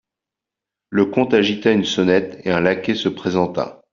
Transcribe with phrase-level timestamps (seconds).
[0.89, 3.83] Le comte agita une sonnette et un laquais se présenta.